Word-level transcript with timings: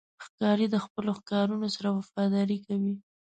ښکاري 0.25 0.67
د 0.71 0.75
خپلو 0.85 1.11
ښکارونو 1.19 1.67
سره 1.75 1.89
وفاداري 1.97 2.57
کوي. 2.65 2.93